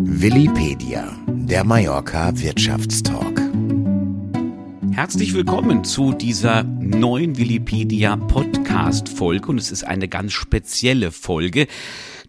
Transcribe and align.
Willipedia, 0.00 1.12
der 1.26 1.64
Mallorca 1.64 2.30
Wirtschaftstalk. 2.38 3.40
Herzlich 4.92 5.34
willkommen 5.34 5.82
zu 5.82 6.12
dieser 6.12 6.62
neuen 6.62 7.36
Willipedia 7.36 8.14
Podcast 8.14 9.08
Folge 9.08 9.48
und 9.48 9.58
es 9.58 9.72
ist 9.72 9.82
eine 9.82 10.06
ganz 10.06 10.34
spezielle 10.34 11.10
Folge. 11.10 11.66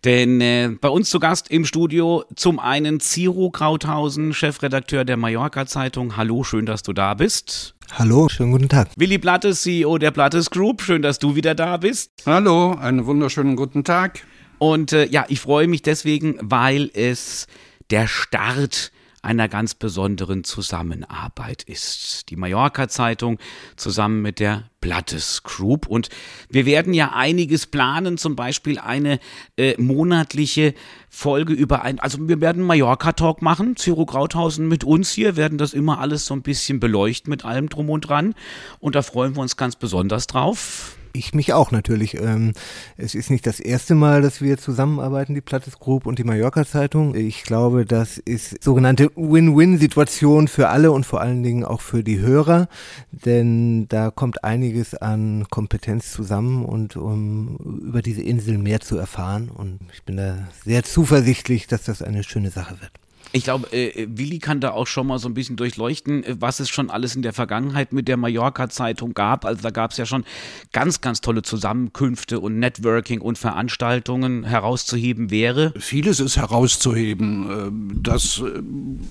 Denn 0.04 0.42
äh, 0.42 0.72
bei 0.82 0.90
uns 0.90 1.12
zu 1.12 1.20
Gast 1.20 1.52
im 1.52 1.64
Studio 1.64 2.24
zum 2.36 2.58
einen 2.58 3.00
Ciro 3.02 3.52
Krauthausen, 3.52 4.34
Chefredakteur 4.34 5.06
der 5.06 5.18
Mallorca 5.18 5.68
Zeitung. 5.68 6.18
Hallo, 6.18 6.44
schön, 6.44 6.66
dass 6.66 6.82
du 6.82 6.92
da 6.92 7.14
bist. 7.14 7.76
Hallo, 7.92 8.30
schönen 8.30 8.52
guten 8.52 8.70
Tag. 8.70 8.88
Willi 8.96 9.20
Blattes, 9.20 9.62
CEO 9.62 10.00
der 10.00 10.10
Blattes 10.10 10.50
Group, 10.50 10.82
schön, 10.82 11.04
dass 11.04 11.20
du 11.20 11.36
wieder 11.36 11.54
da 11.54 11.78
bist. 11.78 12.12
Hallo, 12.26 12.74
einen 12.74 13.06
wunderschönen 13.06 13.56
guten 13.56 13.84
Tag. 13.84 14.22
Und 14.60 14.94
äh, 14.94 15.06
ja, 15.08 15.26
ich 15.30 15.40
freue 15.40 15.68
mich 15.68 15.82
deswegen, 15.82 16.38
weil 16.42 16.92
es 16.94 17.48
der 17.90 18.08
Start 18.08 18.92
einer 19.22 19.50
ganz 19.50 19.74
besonderen 19.74 20.44
Zusammenarbeit 20.44 21.64
ist. 21.64 22.30
Die 22.30 22.36
Mallorca 22.36 22.88
Zeitung 22.88 23.38
zusammen 23.76 24.22
mit 24.22 24.40
der 24.40 24.70
Blattes 24.80 25.44
Group. 25.44 25.88
Und 25.88 26.10
wir 26.50 26.66
werden 26.66 26.94
ja 26.94 27.12
einiges 27.14 27.68
planen, 27.68 28.18
zum 28.18 28.36
Beispiel 28.36 28.80
eine 28.80 29.20
äh, 29.58 29.76
monatliche 29.82 30.74
Folge 31.10 31.54
über 31.54 31.82
ein, 31.82 32.00
also 32.00 32.30
wir 32.30 32.40
werden 32.40 32.64
Mallorca 32.64 33.12
Talk 33.12 33.42
machen, 33.42 33.76
Ciro 33.76 34.06
Krauthausen 34.06 34.68
mit 34.68 34.86
uns 34.86 35.12
hier, 35.12 35.36
werden 35.36 35.58
das 35.58 35.74
immer 35.74 36.00
alles 36.00 36.26
so 36.26 36.34
ein 36.34 36.42
bisschen 36.42 36.80
beleuchten 36.80 37.30
mit 37.30 37.44
allem 37.44 37.68
drum 37.68 37.90
und 37.90 38.02
dran. 38.02 38.36
Und 38.80 38.96
da 38.96 39.02
freuen 39.02 39.36
wir 39.36 39.42
uns 39.42 39.58
ganz 39.58 39.76
besonders 39.76 40.28
drauf. 40.28 40.99
Ich 41.14 41.34
mich 41.34 41.54
auch 41.54 41.72
natürlich. 41.72 42.16
Ähm, 42.16 42.54
es 42.98 43.16
ist 43.16 43.30
nicht 43.30 43.48
das 43.48 43.60
erste 43.60 43.96
Mal, 43.96 44.22
dass 44.22 44.42
wir 44.42 44.58
zusammenarbeiten, 44.58 45.34
die 45.34 45.42
Plattes 45.42 45.80
Group 45.80 46.06
und 46.06 46.20
die 46.20 46.24
Mallorca 46.24 46.66
Zeitung. 46.66 47.16
Ich 47.16 47.44
glaube, 47.44 47.86
das 47.86 48.18
ist 48.18 48.64
sogenannte 48.64 49.12
Win-Win-Situation 49.16 50.48
für 50.48 50.70
alle 50.70 50.92
und 50.92 51.06
vor 51.06 51.22
allen 51.22 51.44
Dingen 51.44 51.64
auch 51.64 51.82
für 51.82 52.04
die 52.04 52.20
Hörer, 52.20 52.68
denn 53.12 53.88
da 53.88 54.12
kommt 54.12 54.44
einiges 54.44 54.94
an 54.96 55.48
Kompetenz 55.50 56.12
zusammen 56.12 56.66
und 56.66 56.96
um 56.96 57.82
über 57.82 58.02
diese 58.02 58.22
Insel 58.22 58.58
mehr 58.58 58.80
zu 58.80 58.98
erfahren. 58.98 59.50
Und 59.50 59.80
ich 59.94 60.04
bin 60.04 60.18
da 60.18 60.48
sehr 60.64 60.84
zuversichtlich, 60.84 61.68
dass 61.68 61.84
das 61.84 62.02
eine 62.02 62.24
schöne 62.24 62.52
Sache 62.52 62.80
wird. 62.82 62.92
Ich 63.32 63.44
glaube, 63.44 63.72
äh, 63.72 64.08
Willi 64.10 64.40
kann 64.40 64.60
da 64.60 64.72
auch 64.72 64.88
schon 64.88 65.06
mal 65.06 65.20
so 65.20 65.30
ein 65.30 65.36
bisschen 65.36 65.56
durchleuchten, 65.56 66.24
äh, 66.24 66.36
was 66.40 66.60
es 66.60 66.70
schon 66.70 66.90
alles 66.90 67.16
in 67.16 67.22
der 67.22 67.34
Vergangenheit 67.34 67.94
mit 67.94 68.08
der 68.08 68.18
Mallorca-Zeitung 68.18 69.14
gab. 69.14 69.46
Also 69.46 69.62
da 69.62 69.70
gab 69.70 69.92
es 69.92 69.98
ja 69.98 70.06
schon 70.06 70.26
ganz, 70.72 71.02
ganz 71.02 71.22
tolle 71.22 71.44
Zusammenkünfte 71.44 72.40
und 72.40 72.58
Networking 72.58 73.22
und 73.22 73.38
Veranstaltungen 73.38 74.46
herauszuheben 74.46 75.30
wäre. 75.30 75.74
Vieles 75.78 76.20
ist 76.20 76.38
herauszuheben. 76.38 77.50
Ähm, 77.52 78.00
das, 78.02 78.40
äh, 78.40 78.62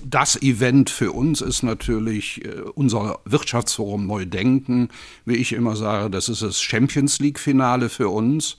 das 0.03 0.41
Event 0.41 0.89
für 0.89 1.13
uns 1.13 1.39
ist 1.39 1.63
natürlich 1.63 2.43
äh, 2.43 2.61
unser 2.75 3.19
Wirtschaftsforum 3.23 4.05
Neudenken. 4.05 4.89
Wie 5.23 5.35
ich 5.35 5.53
immer 5.53 5.77
sage, 5.77 6.09
das 6.09 6.27
ist 6.27 6.41
das 6.41 6.61
Champions 6.61 7.19
League-Finale 7.19 7.87
für 7.87 8.09
uns. 8.09 8.57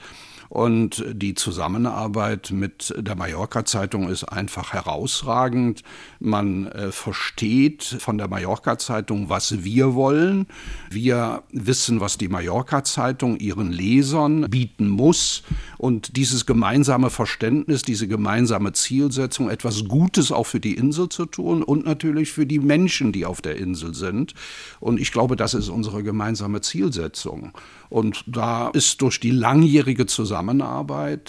Und 0.51 1.05
die 1.13 1.37
Zusammenarbeit 1.37 2.51
mit 2.51 2.93
der 2.99 3.15
Mallorca-Zeitung 3.15 4.09
ist 4.09 4.25
einfach 4.25 4.73
herausragend. 4.73 5.85
Man 6.19 6.67
äh, 6.67 6.91
versteht 6.91 7.85
von 7.85 8.19
der 8.19 8.27
Mallorca-Zeitung, 8.27 9.29
was 9.29 9.63
wir 9.63 9.95
wollen. 9.95 10.49
Wir 10.91 11.45
wissen, 11.53 12.01
was 12.01 12.19
die 12.19 12.27
Mallorca-Zeitung 12.27 13.39
ihren 13.39 13.71
Lesern 13.71 14.51
bieten 14.51 14.89
muss. 14.89 15.45
Und 15.79 16.17
dieses 16.17 16.47
gemeinsame 16.47 17.11
Verständnis, 17.11 17.83
diese 17.83 18.09
gemeinsame 18.09 18.73
Zielsetzung, 18.73 19.51
etwas 19.51 19.85
Gutes 19.85 20.33
auch 20.33 20.49
für 20.49 20.59
die 20.59 20.75
Insel 20.75 21.11
zu 21.11 21.27
tun 21.27 21.63
und 21.63 21.85
natürlich 21.85 22.33
für 22.33 22.45
die 22.45 22.59
Menschen, 22.59 23.13
die 23.13 23.25
auf 23.25 23.41
der 23.41 23.55
Insel 23.55 23.95
sind. 23.95 24.35
Und 24.81 24.99
ich 24.99 25.13
glaube, 25.13 25.37
das 25.37 25.55
ist 25.55 25.69
unsere 25.69 26.03
gemeinsame 26.03 26.61
Zielsetzung. 26.61 27.53
Und 27.89 28.25
da 28.27 28.71
ist 28.71 29.01
durch 29.01 29.21
die 29.21 29.31
langjährige 29.31 30.07
Zusammenarbeit 30.07 30.40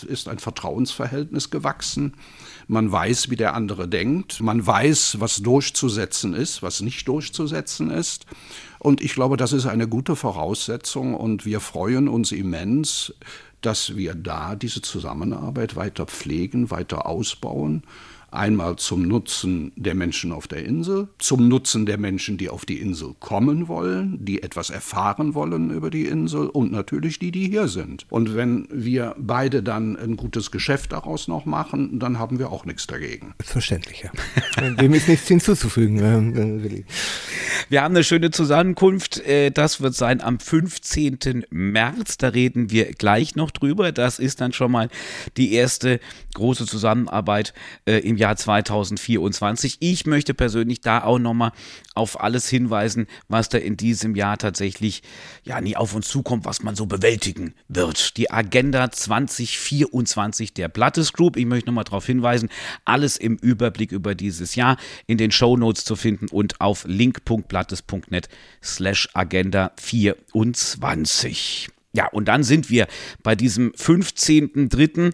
ist 0.04 0.28
ein 0.28 0.40
Vertrauensverhältnis 0.40 1.50
gewachsen. 1.50 2.14
Man 2.68 2.92
weiß, 2.92 3.30
wie 3.30 3.36
der 3.36 3.54
andere 3.54 3.88
denkt. 3.88 4.42
Man 4.42 4.66
weiß, 4.66 5.18
was 5.20 5.38
durchzusetzen 5.38 6.34
ist, 6.34 6.64
was 6.64 6.82
nicht 6.82 7.08
durchzusetzen 7.08 7.92
ist. 7.92 8.26
Und 8.80 9.02
ich 9.02 9.14
glaube, 9.14 9.38
das 9.38 9.54
ist 9.54 9.66
eine 9.66 9.88
gute 9.88 10.16
Voraussetzung 10.16 11.14
und 11.16 11.46
wir 11.46 11.60
freuen 11.60 12.08
uns 12.08 12.32
immens, 12.32 13.14
dass 13.62 13.96
wir 13.96 14.16
da 14.16 14.56
diese 14.56 14.82
Zusammenarbeit 14.82 15.76
weiter 15.76 16.06
pflegen, 16.06 16.72
weiter 16.72 17.06
ausbauen 17.06 17.84
Einmal 18.32 18.78
zum 18.78 19.04
Nutzen 19.04 19.74
der 19.76 19.94
Menschen 19.94 20.32
auf 20.32 20.48
der 20.48 20.66
Insel, 20.66 21.10
zum 21.20 21.48
Nutzen 21.48 21.86
der 21.86 21.98
Menschen, 21.98 22.38
die 22.38 22.50
auf 22.50 22.66
die 22.66 22.80
Insel 22.80 23.14
kommen 23.20 23.68
wollen, 23.68 24.18
die 24.24 24.42
etwas 24.42 24.70
erfahren 24.70 25.34
wollen 25.34 25.70
über 25.72 25.90
die 25.90 26.06
Insel 26.06 26.48
und 26.48 26.72
natürlich 26.72 27.20
die, 27.20 27.32
die 27.32 27.50
hier 27.50 27.68
sind. 27.68 28.06
Und 28.10 28.36
wenn 28.36 28.68
wir 28.72 29.16
beide 29.18 29.62
dann 29.62 29.98
ein 29.98 30.16
gutes 30.16 30.50
Geschäft 30.52 30.94
daraus 30.94 31.28
noch 31.28 31.46
machen, 31.46 32.00
dann 32.00 32.20
haben 32.20 32.40
wir 32.40 32.52
auch 32.52 32.66
nichts 32.66 32.88
dagegen. 32.88 33.34
Selbstverständlich, 33.38 34.04
ja. 34.04 34.70
Dem 34.70 34.94
ist 34.94 35.08
nichts 35.08 35.28
hinzuzufügen, 35.28 36.00
äh, 36.00 36.64
Willi. 36.64 36.86
Wir 37.70 37.84
haben 37.84 37.96
eine 37.96 38.04
schöne 38.04 38.32
Zusammenkunft. 38.32 39.20
Äh, 39.20 39.52
das 39.52 39.82
wird 39.82 39.96
sein 39.96 40.22
am 40.22 40.40
15. 40.40 41.46
März. 41.50 42.18
Da 42.18 42.30
reden 42.30 42.72
wir 42.72 42.94
gleich 42.94 43.36
noch 43.36 43.52
drüber. 43.52 43.92
Das 43.92 44.20
ist 44.20 44.42
dann 44.42 44.54
schon 44.54 44.72
mal 44.72 44.90
die 45.38 45.54
erste 45.54 46.00
große 46.34 46.66
Zusammenarbeit 46.66 47.54
äh, 47.86 47.98
im 48.00 48.18
Jahr 48.18 48.36
2024. 48.36 49.78
Ich 49.80 50.06
möchte 50.06 50.34
persönlich 50.34 50.82
da 50.82 51.04
auch 51.04 51.20
nochmal 51.20 51.52
auf 51.94 52.22
alles 52.22 52.48
hinweisen, 52.48 53.08
was 53.28 53.50
da 53.50 53.58
in 53.58 53.76
diesem 53.76 54.16
Jahr 54.16 54.38
tatsächlich 54.38 55.04
ja 55.44 55.60
nie 55.60 55.76
auf 55.76 55.94
uns 55.94 56.08
zukommt, 56.08 56.46
was 56.46 56.64
man 56.64 56.76
so 56.76 56.86
bewältigen 56.86 57.54
wird. 57.68 58.18
Die 58.18 58.32
Agenda 58.32 58.92
2024 58.92 60.54
der 60.54 60.70
Blattes 60.70 61.14
Group. 61.14 61.36
Ich 61.36 61.46
möchte 61.46 61.68
nochmal 61.68 61.84
darauf 61.84 62.06
hinweisen, 62.06 62.50
alles 62.86 63.18
im 63.18 63.36
Überblick 63.38 63.92
über 63.92 64.16
dieses 64.16 64.56
Jahr 64.56 64.78
in 65.08 65.18
den 65.18 65.32
Show 65.32 65.58
Notes 65.58 65.84
zu 65.84 65.96
finden 65.96 66.28
und 66.28 66.62
auf 66.62 66.86
link.blattes.net 66.88 68.30
slash 68.64 69.10
Agenda 69.14 69.72
24. 69.78 71.70
Ja, 71.94 72.08
und 72.08 72.26
dann 72.26 72.44
sind 72.44 72.70
wir 72.70 72.88
bei 73.22 73.36
diesem 73.36 73.72
15.3. 73.74 75.14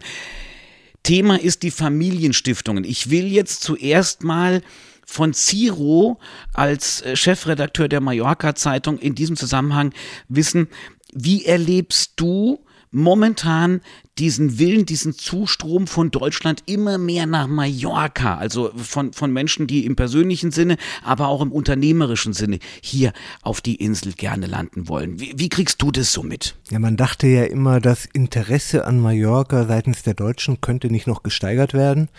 Thema 1.01 1.39
ist 1.39 1.63
die 1.63 1.71
Familienstiftungen. 1.71 2.83
Ich 2.83 3.09
will 3.09 3.27
jetzt 3.27 3.63
zuerst 3.63 4.23
mal 4.23 4.61
von 5.07 5.33
Ciro 5.33 6.19
als 6.53 7.01
äh, 7.01 7.15
Chefredakteur 7.15 7.87
der 7.87 8.01
Mallorca 8.01 8.53
Zeitung 8.53 8.99
in 8.99 9.15
diesem 9.15 9.35
Zusammenhang 9.35 9.93
wissen, 10.27 10.67
wie 11.13 11.45
erlebst 11.45 12.13
du 12.17 12.59
momentan 12.91 13.81
diesen 14.17 14.57
Willen, 14.57 14.85
diesen 14.85 15.13
Zustrom 15.13 15.87
von 15.87 16.09
Deutschland 16.11 16.63
immer 16.65 16.97
mehr 16.97 17.25
nach 17.25 17.47
Mallorca, 17.47 18.37
also 18.37 18.71
von, 18.75 19.13
von 19.13 19.31
Menschen, 19.31 19.67
die 19.67 19.85
im 19.85 19.95
persönlichen 19.95 20.51
Sinne, 20.51 20.77
aber 21.03 21.27
auch 21.27 21.41
im 21.41 21.51
unternehmerischen 21.51 22.33
Sinne 22.33 22.59
hier 22.81 23.13
auf 23.41 23.61
die 23.61 23.75
Insel 23.75 24.13
gerne 24.13 24.47
landen 24.47 24.87
wollen. 24.87 25.19
Wie, 25.19 25.33
wie 25.37 25.49
kriegst 25.49 25.81
du 25.81 25.91
das 25.91 26.11
so 26.11 26.23
mit? 26.23 26.55
Ja, 26.71 26.79
man 26.79 26.97
dachte 26.97 27.27
ja 27.27 27.43
immer, 27.43 27.79
das 27.79 28.05
Interesse 28.05 28.85
an 28.85 28.99
Mallorca 28.99 29.65
seitens 29.65 30.03
der 30.03 30.15
Deutschen 30.15 30.61
könnte 30.61 30.87
nicht 30.87 31.07
noch 31.07 31.23
gesteigert 31.23 31.73
werden, 31.73 32.09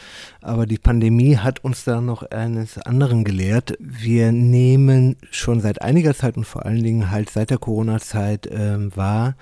aber 0.40 0.66
die 0.66 0.78
Pandemie 0.78 1.36
hat 1.36 1.64
uns 1.64 1.84
da 1.84 2.00
noch 2.00 2.22
eines 2.22 2.78
anderen 2.78 3.24
gelehrt. 3.24 3.76
Wir 3.80 4.30
nehmen 4.30 5.16
schon 5.30 5.60
seit 5.60 5.82
einiger 5.82 6.14
Zeit 6.14 6.36
und 6.36 6.44
vor 6.44 6.64
allen 6.64 6.82
Dingen 6.82 7.10
halt 7.10 7.30
seit 7.30 7.50
der 7.50 7.58
Corona-Zeit 7.58 8.46
äh, 8.46 8.96
wahr, 8.96 9.34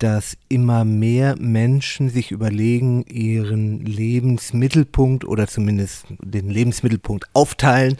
dass 0.00 0.36
immer 0.48 0.84
mehr 0.84 1.36
Menschen 1.38 2.08
sich 2.08 2.30
überlegen, 2.30 3.04
ihren 3.04 3.84
Lebensmittelpunkt 3.84 5.24
oder 5.24 5.46
zumindest 5.46 6.06
den 6.20 6.48
Lebensmittelpunkt 6.48 7.26
aufteilen, 7.34 7.96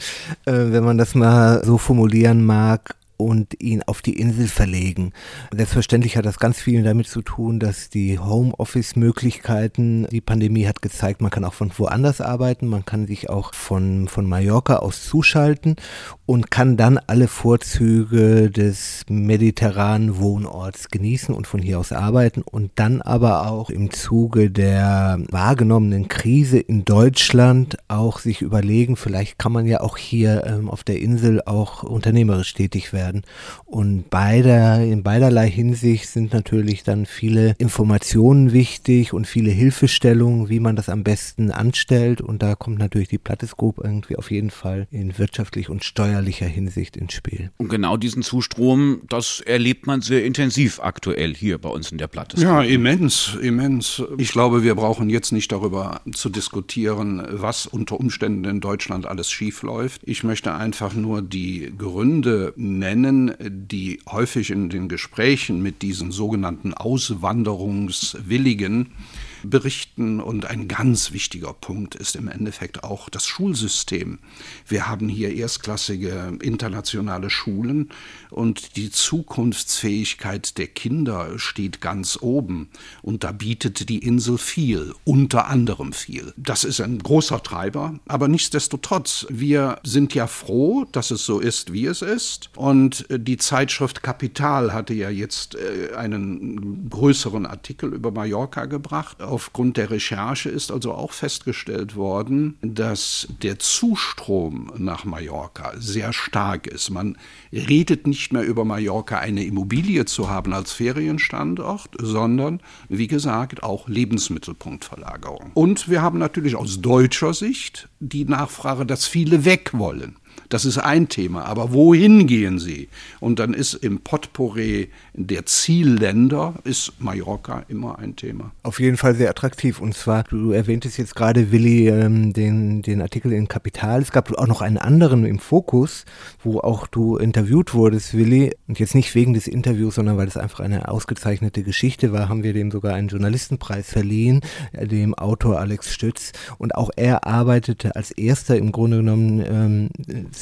äh, 0.47 0.53
wenn 0.53 0.83
man 0.83 0.99
das 0.99 1.15
mal 1.15 1.63
so 1.65 1.79
formulieren 1.79 2.45
mag, 2.45 2.97
und 3.21 3.61
ihn 3.61 3.83
auf 3.83 4.01
die 4.01 4.19
Insel 4.19 4.49
verlegen. 4.49 5.13
Selbstverständlich 5.55 6.17
hat 6.17 6.25
das 6.25 6.39
ganz 6.39 6.61
viel 6.61 6.83
damit 6.83 7.07
zu 7.07 7.21
tun, 7.21 7.61
dass 7.61 7.91
die 7.91 8.19
Homeoffice-Möglichkeiten, 8.19 10.07
die 10.11 10.23
Pandemie 10.23 10.67
hat 10.67 10.81
gezeigt, 10.81 11.21
man 11.21 11.31
kann 11.31 11.45
auch 11.45 11.53
von 11.53 11.71
woanders 11.77 12.21
arbeiten, 12.23 12.67
man 12.67 12.87
kann 12.87 13.07
sich 13.07 13.29
auch 13.29 13.53
von, 13.55 14.09
von 14.09 14.27
Mallorca 14.27 14.77
aus 14.77 15.05
zuschalten 15.05 15.77
und 16.25 16.51
kann 16.51 16.77
dann 16.77 16.99
alle 17.07 17.29
Vorzüge 17.29 18.51
des 18.51 19.05
mediterranen 19.09 20.19
Wohnorts 20.19 20.89
genießen 20.89 21.35
und 21.35 21.47
von 21.47 21.61
hier 21.61 21.79
aus 21.79 21.93
arbeiten 21.93 22.43
und 22.43 22.71
dann 22.77 23.03
aber 23.03 23.51
auch 23.51 23.69
im 23.69 23.91
Zuge 23.91 24.51
der 24.51 25.19
wahrgenommenen 25.31 26.09
Krise 26.09 26.59
in 26.59 26.85
Deutschland 26.85 27.77
auch 27.89 28.21
sich 28.21 28.41
überlegen, 28.43 28.97
vielleicht 28.97 29.39
kann 29.39 29.53
man 29.53 29.67
ja 29.67 29.81
auch 29.81 29.99
hier 29.99 30.45
ähm, 30.47 30.71
auf 30.71 30.85
der 30.85 31.01
Insel 31.01 31.43
auch 31.45 31.83
unternehmerisch 31.83 32.55
tätig 32.55 32.93
werden 32.93 33.10
werden. 33.11 33.23
Und 33.67 34.11
beider, 34.11 34.83
in 34.83 35.03
beiderlei 35.03 35.51
Hinsicht 35.51 36.09
sind 36.09 36.33
natürlich 36.33 36.83
dann 36.83 37.07
viele 37.07 37.55
Informationen 37.59 38.53
wichtig 38.53 39.13
und 39.13 39.27
viele 39.27 39.51
Hilfestellungen, 39.51 40.49
wie 40.49 40.61
man 40.61 40.77
das 40.77 40.89
am 40.89 41.03
besten 41.03 41.51
anstellt. 41.51 42.21
Und 42.21 42.43
da 42.43 42.55
kommt 42.55 42.79
natürlich 42.79 43.09
die 43.09 43.19
Plattes 43.19 43.57
Group 43.57 43.81
irgendwie 43.83 44.17
auf 44.17 44.31
jeden 44.31 44.51
Fall 44.51 44.87
in 44.91 45.19
wirtschaftlich 45.19 45.69
und 45.69 45.85
steuerlicher 45.85 46.47
Hinsicht 46.47 46.97
ins 46.97 47.13
Spiel. 47.13 47.51
Und 47.59 47.69
genau 47.69 47.97
diesen 47.97 48.23
Zustrom, 48.23 49.03
das 49.09 49.41
erlebt 49.41 49.87
man 49.87 50.01
sehr 50.01 50.25
intensiv 50.25 50.81
aktuell 50.81 51.35
hier 51.35 51.59
bei 51.59 51.69
uns 51.69 51.93
in 51.93 51.99
der 51.99 52.07
Plattes 52.07 52.43
Ja, 52.43 52.63
immens, 52.63 53.37
immens. 53.41 54.03
Ich 54.19 54.33
glaube, 54.33 54.63
wir 54.63 54.75
brauchen 54.75 55.11
jetzt 55.11 55.33
nicht 55.33 55.53
darüber 55.53 56.01
zu 56.13 56.29
diskutieren, 56.29 57.27
was 57.31 57.67
unter 57.67 57.99
Umständen 57.99 58.45
in 58.45 58.61
Deutschland 58.61 59.07
alles 59.07 59.31
schiefläuft. 59.31 60.03
Ich 60.05 60.25
möchte 60.25 60.55
einfach 60.55 60.95
nur 60.95 61.23
die 61.23 61.73
Gründe 61.77 62.53
nennen, 62.57 63.00
die 63.41 64.01
häufig 64.09 64.51
in 64.51 64.69
den 64.69 64.89
Gesprächen 64.89 65.61
mit 65.63 65.83
diesen 65.83 66.13
sogenannten 66.13 66.75
Auswanderungswilligen 66.75 68.93
berichten. 69.43 70.21
Und 70.21 70.47
ein 70.47 70.69
ganz 70.69 71.13
wichtiger 71.13 71.53
Punkt 71.53 71.95
ist 71.95 72.17
im 72.17 72.29
Endeffekt 72.29 72.85
auch 72.85 73.09
das 73.09 73.27
Schulsystem. 73.27 74.19
Wir 74.67 74.89
haben 74.89 75.09
hier 75.09 75.35
erstklassige 75.35 76.39
internationale 76.41 77.31
Schulen 77.31 77.91
und 78.31 78.77
die 78.77 78.91
Zukunftsfähigkeit 78.91 80.59
der 80.59 80.69
Kinder 80.69 81.39
steht 81.39 81.81
ganz 81.81 82.19
oben. 82.21 82.69
Und 83.03 83.25
da 83.25 83.33
bietet 83.33 83.89
die 83.89 83.99
Insel 83.99 84.39
viel, 84.39 84.95
unter 85.05 85.49
anderem 85.49 85.93
viel. 85.93 86.33
Das 86.37 86.65
ist 86.65 86.81
ein 86.81 86.99
großer 86.99 87.43
Treiber, 87.43 87.99
aber 88.07 88.29
nichtsdestotrotz, 88.29 89.27
wir 89.29 89.79
sind 89.85 90.15
ja 90.15 90.27
froh, 90.27 90.87
dass 90.93 91.11
es 91.11 91.25
so 91.25 91.41
ist, 91.41 91.73
wie 91.73 91.87
es 91.87 92.03
ist. 92.03 92.51
Und 92.57 93.07
die 93.11 93.37
Zeitschrift 93.37 94.03
Kapital 94.03 94.73
hatte 94.73 94.95
ja 94.95 95.11
jetzt 95.11 95.55
äh, 95.55 95.95
einen 95.95 96.89
größeren 96.91 97.47
Artikel 97.47 97.93
über 97.93 98.11
Mallorca 98.11 98.67
gebracht 98.67 99.23
Aufgrund 99.31 99.77
der 99.77 99.91
Recherche 99.91 100.49
ist 100.49 100.73
also 100.73 100.93
auch 100.93 101.13
festgestellt 101.13 101.95
worden, 101.95 102.59
dass 102.63 103.29
der 103.43 103.61
Zustrom 103.61 104.73
nach 104.77 105.05
Mallorca 105.05 105.73
sehr 105.79 106.13
stark 106.13 106.67
ist. 106.67 106.91
Man 106.91 107.17
redet 107.53 108.09
nicht 108.09 108.33
mehr 108.33 108.43
über 108.43 108.65
Mallorca 108.65 109.19
eine 109.19 109.45
Immobilie 109.45 110.05
zu 110.05 110.29
haben 110.29 110.53
als 110.53 110.73
Ferienstandort, 110.73 111.91
sondern, 111.99 112.61
wie 112.89 113.07
gesagt, 113.07 113.63
auch 113.63 113.89
Lebensmittelpunktverlagerung. 113.89 115.53
Und 115.55 115.89
wir 115.89 116.03
haben 116.03 116.19
natürlich 116.19 116.57
aus 116.57 116.81
deutscher 116.81 117.33
Sicht 117.33 117.89
die 118.01 118.25
Nachfrage, 118.25 118.85
dass 118.85 119.07
viele 119.07 119.45
weg 119.45 119.71
wollen. 119.75 120.17
Das 120.51 120.65
ist 120.65 120.79
ein 120.79 121.09
Thema. 121.09 121.45
Aber 121.45 121.73
wohin 121.73 122.27
gehen 122.27 122.59
sie? 122.59 122.89
Und 123.21 123.39
dann 123.39 123.55
ist 123.55 123.75
im 123.75 124.01
Potpourri 124.01 124.89
der 125.15 125.47
Zielländer, 125.47 126.55
ist 126.65 126.93
Mallorca 126.99 127.63
immer 127.69 128.01
ein 128.01 128.17
Thema. 128.17 128.51
Auf 128.65 128.81
jeden 128.81 128.97
Fall 128.97 129.15
sehr 129.15 129.31
attraktiv. 129.31 129.81
Und 129.81 129.95
zwar, 129.95 130.25
du 130.25 130.51
erwähntest 130.51 130.99
jetzt 130.99 131.15
gerade, 131.15 131.53
Willi, 131.53 131.89
ähm, 131.89 132.33
den, 132.33 132.83
den 132.83 133.01
Artikel 133.01 133.33
in 133.33 133.47
Kapital. 133.47 134.03
Es 134.03 134.11
gab 134.11 134.37
auch 134.37 134.49
noch 134.49 134.61
einen 134.61 134.77
anderen 134.77 135.25
im 135.25 135.39
Fokus, 135.39 136.05
wo 136.43 136.59
auch 136.59 136.89
du 136.89 137.17
interviewt 137.17 137.73
wurdest, 137.73 138.15
Willi. 138.15 138.53
Und 138.67 138.81
jetzt 138.81 138.97
nicht 138.97 139.15
wegen 139.15 139.35
des 139.35 139.47
Interviews, 139.47 139.95
sondern 139.95 140.17
weil 140.17 140.27
es 140.27 140.37
einfach 140.37 140.59
eine 140.59 140.89
ausgezeichnete 140.89 141.63
Geschichte 141.63 142.13
war, 142.13 142.29
haben 142.29 142.43
wir 142.43 142.55
dem 142.55 142.73
sogar 142.73 142.95
einen 142.95 143.07
Journalistenpreis 143.07 143.89
verliehen, 143.89 144.41
äh, 144.73 144.89
dem 144.89 145.15
Autor 145.15 145.61
Alex 145.61 145.95
Stütz. 145.95 146.33
Und 146.59 146.75
auch 146.75 146.91
er 146.97 147.25
arbeitete 147.25 147.95
als 147.95 148.11
erster 148.11 148.57
im 148.57 148.73
Grunde 148.73 148.97
genommen 148.97 149.45
ähm, 149.49 149.89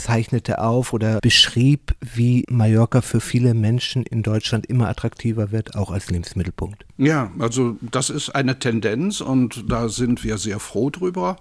zeichnete 0.02 0.60
auf 0.60 0.92
oder 0.92 1.20
beschrieb, 1.20 1.94
wie 2.00 2.44
Mallorca 2.48 3.00
für 3.00 3.20
viele 3.20 3.54
Menschen 3.54 4.04
in 4.04 4.22
Deutschland 4.22 4.66
immer 4.66 4.88
attraktiver 4.88 5.52
wird, 5.52 5.74
auch 5.74 5.90
als 5.90 6.10
Lebensmittelpunkt. 6.10 6.84
Ja, 6.96 7.30
also 7.38 7.76
das 7.80 8.10
ist 8.10 8.30
eine 8.30 8.58
Tendenz 8.58 9.20
und 9.20 9.64
da 9.68 9.88
sind 9.88 10.24
wir 10.24 10.38
sehr 10.38 10.60
froh 10.60 10.90
drüber, 10.90 11.36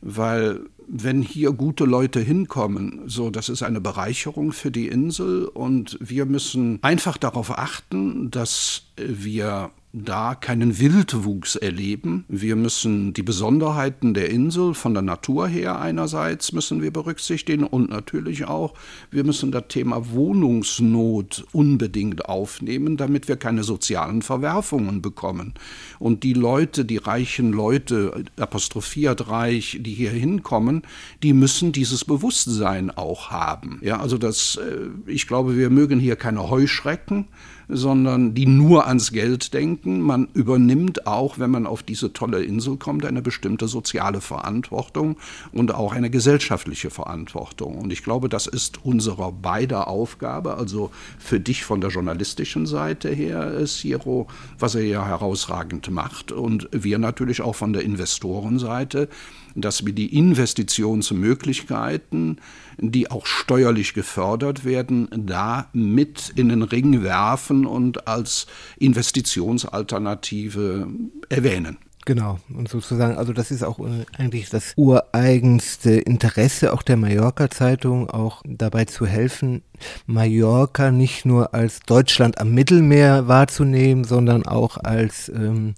weil 0.00 0.60
wenn 0.92 1.22
hier 1.22 1.52
gute 1.52 1.84
Leute 1.84 2.20
hinkommen, 2.20 3.02
so 3.06 3.30
das 3.30 3.48
ist 3.48 3.62
eine 3.62 3.80
Bereicherung 3.80 4.52
für 4.52 4.70
die 4.70 4.88
Insel 4.88 5.46
und 5.46 5.96
wir 6.00 6.26
müssen 6.26 6.80
einfach 6.82 7.16
darauf 7.16 7.56
achten, 7.56 8.30
dass 8.30 8.82
wir 8.96 9.70
da 9.92 10.36
keinen 10.36 10.78
Wildwuchs 10.78 11.56
erleben. 11.56 12.24
Wir 12.28 12.54
müssen 12.54 13.12
die 13.12 13.24
Besonderheiten 13.24 14.14
der 14.14 14.30
Insel 14.30 14.74
von 14.74 14.94
der 14.94 15.02
Natur 15.02 15.48
her 15.48 15.80
einerseits 15.80 16.52
müssen 16.52 16.80
wir 16.80 16.92
berücksichtigen 16.92 17.64
und 17.64 17.90
natürlich 17.90 18.44
auch, 18.44 18.74
wir 19.10 19.24
müssen 19.24 19.50
das 19.50 19.64
Thema 19.68 20.10
Wohnungsnot 20.10 21.44
unbedingt 21.52 22.26
aufnehmen, 22.26 22.96
damit 22.96 23.26
wir 23.26 23.36
keine 23.36 23.64
sozialen 23.64 24.22
Verwerfungen 24.22 25.02
bekommen. 25.02 25.54
Und 25.98 26.22
die 26.22 26.34
Leute, 26.34 26.84
die 26.84 26.98
reichen 26.98 27.52
Leute, 27.52 28.24
apostrophiert 28.38 29.28
reich, 29.28 29.78
die 29.80 29.94
hier 29.94 30.10
hinkommen, 30.10 30.82
die 31.24 31.32
müssen 31.32 31.72
dieses 31.72 32.04
Bewusstsein 32.04 32.92
auch 32.92 33.30
haben. 33.30 33.80
Ja, 33.82 33.98
also 34.00 34.18
das, 34.18 34.56
äh, 34.56 34.88
ich 35.10 35.26
glaube, 35.26 35.56
wir 35.56 35.70
mögen 35.70 35.98
hier 35.98 36.14
keine 36.14 36.48
Heuschrecken, 36.48 37.26
sondern 37.70 38.34
die 38.34 38.46
nur 38.46 38.86
ans 38.86 39.12
Geld 39.12 39.54
denken. 39.54 39.79
Man 39.84 40.28
übernimmt 40.34 41.06
auch, 41.06 41.38
wenn 41.38 41.50
man 41.50 41.66
auf 41.66 41.82
diese 41.82 42.12
tolle 42.12 42.42
Insel 42.42 42.76
kommt, 42.76 43.04
eine 43.04 43.22
bestimmte 43.22 43.68
soziale 43.68 44.20
Verantwortung 44.20 45.16
und 45.52 45.74
auch 45.74 45.92
eine 45.92 46.10
gesellschaftliche 46.10 46.90
Verantwortung. 46.90 47.78
Und 47.78 47.92
ich 47.92 48.02
glaube, 48.02 48.28
das 48.28 48.46
ist 48.46 48.84
unsere 48.84 49.32
beider 49.32 49.88
Aufgabe, 49.88 50.56
also 50.56 50.90
für 51.18 51.40
dich 51.40 51.64
von 51.64 51.80
der 51.80 51.90
journalistischen 51.90 52.66
Seite 52.66 53.08
her, 53.10 53.66
Siro, 53.66 54.26
was 54.58 54.74
er 54.74 54.84
ja 54.84 55.06
herausragend 55.06 55.90
macht 55.90 56.32
und 56.32 56.68
wir 56.72 56.98
natürlich 56.98 57.40
auch 57.42 57.54
von 57.54 57.72
der 57.72 57.82
Investorenseite, 57.82 59.08
dass 59.54 59.86
wir 59.86 59.92
die 59.92 60.16
Investitionsmöglichkeiten, 60.16 62.40
die 62.78 63.10
auch 63.10 63.26
steuerlich 63.26 63.92
gefördert 63.94 64.64
werden, 64.64 65.08
da 65.12 65.68
mit 65.72 66.32
in 66.36 66.48
den 66.48 66.62
Ring 66.62 67.02
werfen 67.02 67.66
und 67.66 68.06
als 68.06 68.46
Investitionsalternative 68.78 70.86
erwähnen. 71.28 71.78
Genau, 72.06 72.38
und 72.54 72.68
sozusagen, 72.68 73.16
also 73.18 73.32
das 73.32 73.50
ist 73.50 73.62
auch 73.62 73.78
eigentlich 74.16 74.48
das 74.48 74.72
ureigenste 74.76 75.92
Interesse 75.92 76.72
auch 76.72 76.82
der 76.82 76.96
Mallorca-Zeitung, 76.96 78.08
auch 78.08 78.42
dabei 78.46 78.86
zu 78.86 79.06
helfen, 79.06 79.62
Mallorca 80.06 80.90
nicht 80.90 81.24
nur 81.24 81.54
als 81.54 81.80
Deutschland 81.80 82.38
am 82.38 82.52
Mittelmeer 82.52 83.28
wahrzunehmen, 83.28 84.04
sondern 84.04 84.46
auch 84.46 84.76
als, 84.76 85.30
ähm, 85.34 85.74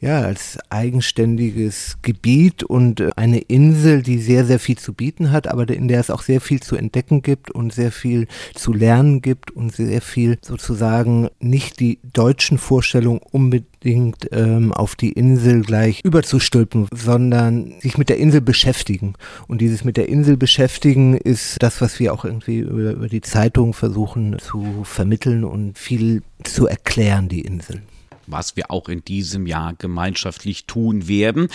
ja, 0.00 0.20
als 0.20 0.58
eigenständiges 0.70 1.98
Gebiet 2.02 2.62
und 2.62 3.00
äh, 3.00 3.10
eine 3.16 3.38
Insel, 3.38 4.02
die 4.02 4.18
sehr, 4.18 4.44
sehr 4.44 4.58
viel 4.58 4.78
zu 4.78 4.92
bieten 4.92 5.30
hat, 5.30 5.46
aber 5.48 5.68
in 5.68 5.88
der 5.88 6.00
es 6.00 6.10
auch 6.10 6.22
sehr 6.22 6.40
viel 6.40 6.60
zu 6.60 6.76
entdecken 6.76 7.22
gibt 7.22 7.50
und 7.50 7.72
sehr 7.72 7.92
viel 7.92 8.26
zu 8.54 8.72
lernen 8.72 9.22
gibt 9.22 9.50
und 9.50 9.74
sehr 9.74 10.00
viel 10.00 10.38
sozusagen 10.42 11.28
nicht 11.40 11.80
die 11.80 11.98
deutschen 12.12 12.58
Vorstellungen 12.58 13.20
unbedingt 13.30 14.28
ähm, 14.32 14.72
auf 14.72 14.96
die 14.96 15.12
Insel 15.12 15.64
gleich 15.66 16.02
überzustülpen, 16.04 16.88
sondern 16.92 17.74
sich 17.80 17.98
mit 17.98 18.08
der 18.08 18.18
Insel 18.18 18.40
beschäftigen. 18.40 19.14
Und 19.48 19.60
dieses 19.60 19.84
mit 19.84 19.96
der 19.96 20.08
Insel 20.08 20.36
beschäftigen 20.36 21.16
ist 21.16 21.62
das, 21.62 21.80
was 21.80 21.98
wir 22.00 22.12
auch 22.12 22.24
irgendwie 22.24 22.58
über, 22.58 22.92
über 22.92 23.08
die 23.08 23.20
Zeit 23.20 23.56
Zeitung 23.56 23.74
versuchen 23.74 24.38
zu 24.38 24.82
vermitteln 24.84 25.44
und 25.44 25.78
viel 25.78 26.22
zu 26.42 26.66
erklären, 26.66 27.28
die 27.28 27.42
Insel. 27.42 27.80
Was 28.26 28.56
wir 28.56 28.70
auch 28.70 28.88
in 28.88 29.04
diesem 29.04 29.46
Jahr 29.46 29.72
gemeinschaftlich 29.74 30.66
tun 30.66 31.08
werden. 31.08 31.48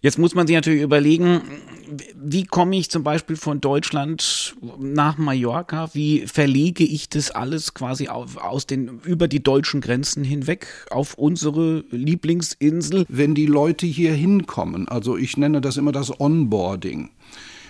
Jetzt 0.00 0.18
muss 0.18 0.34
man 0.34 0.46
sich 0.46 0.54
natürlich 0.54 0.82
überlegen, 0.82 1.40
wie 2.14 2.44
komme 2.44 2.76
ich 2.76 2.90
zum 2.90 3.02
Beispiel 3.02 3.34
von 3.34 3.60
Deutschland 3.60 4.54
nach 4.78 5.18
Mallorca? 5.18 5.90
Wie 5.92 6.26
verlege 6.26 6.84
ich 6.84 7.08
das 7.08 7.32
alles 7.32 7.74
quasi 7.74 8.08
auf, 8.08 8.36
aus 8.36 8.66
den, 8.66 9.00
über 9.04 9.26
die 9.26 9.42
deutschen 9.42 9.80
Grenzen 9.80 10.22
hinweg 10.22 10.68
auf 10.90 11.14
unsere 11.14 11.84
Lieblingsinsel? 11.90 13.06
Wenn 13.08 13.34
die 13.34 13.46
Leute 13.46 13.86
hier 13.86 14.12
hinkommen, 14.12 14.86
also 14.86 15.16
ich 15.16 15.36
nenne 15.36 15.60
das 15.60 15.76
immer 15.76 15.92
das 15.92 16.20
Onboarding. 16.20 17.10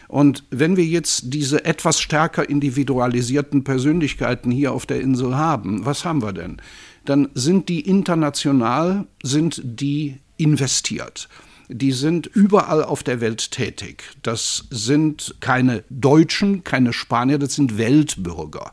Und 0.08 0.44
wenn 0.50 0.76
wir 0.76 0.84
jetzt 0.84 1.24
diese 1.26 1.64
etwas 1.64 2.00
stärker 2.00 2.48
individualisierten 2.48 3.64
Persönlichkeiten 3.64 4.50
hier 4.50 4.72
auf 4.72 4.84
der 4.84 5.00
Insel 5.00 5.36
haben, 5.36 5.84
was 5.86 6.04
haben 6.04 6.22
wir 6.22 6.32
denn? 6.32 6.60
Dann 7.04 7.28
sind 7.34 7.68
die 7.68 7.80
international, 7.80 9.06
sind 9.22 9.60
die 9.64 10.16
investiert 10.36 11.28
die 11.68 11.92
sind 11.92 12.26
überall 12.26 12.82
auf 12.82 13.02
der 13.02 13.20
Welt 13.20 13.50
tätig. 13.50 14.04
Das 14.22 14.64
sind 14.70 15.36
keine 15.40 15.84
Deutschen, 15.90 16.64
keine 16.64 16.92
Spanier, 16.92 17.38
das 17.38 17.54
sind 17.54 17.78
Weltbürger. 17.78 18.72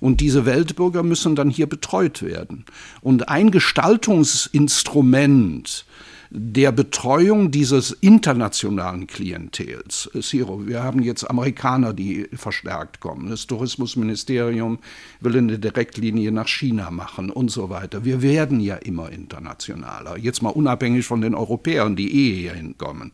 Und 0.00 0.20
diese 0.20 0.44
Weltbürger 0.44 1.02
müssen 1.02 1.36
dann 1.36 1.48
hier 1.48 1.68
betreut 1.68 2.22
werden. 2.22 2.66
Und 3.00 3.28
ein 3.28 3.50
Gestaltungsinstrument 3.50 5.86
der 6.34 6.72
Betreuung 6.72 7.50
dieses 7.50 7.90
internationalen 7.90 9.06
Klientels. 9.06 10.08
Siro, 10.14 10.66
wir 10.66 10.82
haben 10.82 11.02
jetzt 11.02 11.28
Amerikaner, 11.28 11.92
die 11.92 12.26
verstärkt 12.32 13.00
kommen. 13.00 13.28
Das 13.28 13.46
Tourismusministerium 13.46 14.78
will 15.20 15.36
eine 15.36 15.58
Direktlinie 15.58 16.32
nach 16.32 16.48
China 16.48 16.90
machen 16.90 17.28
und 17.28 17.50
so 17.50 17.68
weiter. 17.68 18.06
Wir 18.06 18.22
werden 18.22 18.60
ja 18.60 18.76
immer 18.76 19.10
internationaler. 19.10 20.16
Jetzt 20.16 20.40
mal 20.40 20.48
unabhängig 20.48 21.04
von 21.04 21.20
den 21.20 21.34
Europäern, 21.34 21.96
die 21.96 22.10
eh 22.10 22.34
hier 22.40 22.54
hinkommen. 22.54 23.12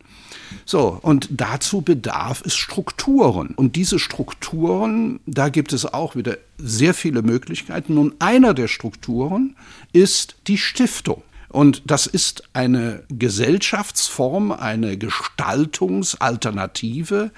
So, 0.64 1.00
und 1.02 1.28
dazu 1.32 1.80
bedarf 1.82 2.42
es 2.46 2.54
Strukturen. 2.54 3.48
Und 3.56 3.74
diese 3.74 3.98
Strukturen, 3.98 5.18
da 5.26 5.48
gibt 5.48 5.72
es 5.72 5.84
auch 5.86 6.14
wieder 6.14 6.38
sehr 6.56 6.94
viele 6.94 7.22
Möglichkeiten. 7.22 7.98
Und 7.98 8.14
einer 8.20 8.54
der 8.54 8.68
Strukturen 8.68 9.56
ist 9.92 10.36
die 10.46 10.58
Stiftung. 10.58 11.24
Und 11.50 11.90
das 11.90 12.06
ist 12.06 12.42
eine 12.52 13.04
Gesellschaftsform, 13.08 14.52
eine 14.52 14.98
Gestaltungsalternative, 14.98 17.30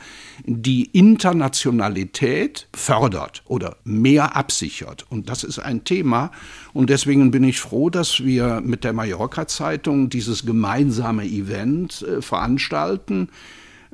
die 0.44 0.86
Internationalität 0.86 2.66
fördert 2.74 3.44
oder 3.46 3.76
mehr 3.84 4.34
absichert. 4.36 5.06
Und 5.10 5.28
das 5.28 5.44
ist 5.44 5.60
ein 5.60 5.84
Thema. 5.84 6.32
Und 6.72 6.90
deswegen 6.90 7.30
bin 7.30 7.44
ich 7.44 7.60
froh, 7.60 7.88
dass 7.88 8.24
wir 8.24 8.60
mit 8.60 8.82
der 8.82 8.94
Mallorca-Zeitung 8.94 10.10
dieses 10.10 10.44
gemeinsame 10.44 11.24
Event 11.24 12.02
äh, 12.02 12.20
veranstalten. 12.20 13.28